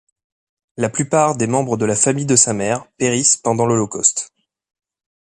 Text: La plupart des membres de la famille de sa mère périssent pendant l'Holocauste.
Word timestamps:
La 0.77 0.89
plupart 0.89 1.37
des 1.37 1.45
membres 1.45 1.77
de 1.77 1.85
la 1.85 1.95
famille 1.95 2.25
de 2.25 2.35
sa 2.35 2.53
mère 2.53 2.87
périssent 2.97 3.37
pendant 3.37 3.67
l'Holocauste. 3.67 4.33